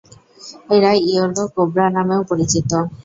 এরা 0.69 0.91
yellow 1.01 1.43
cobra 1.55 1.85
নামেও 1.95 2.21
পরিচিত। 2.29 2.71